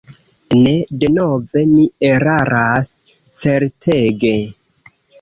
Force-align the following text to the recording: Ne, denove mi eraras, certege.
Ne, 0.61 0.71
denove 1.03 1.63
mi 1.75 1.85
eraras, 2.13 2.93
certege. 3.45 4.35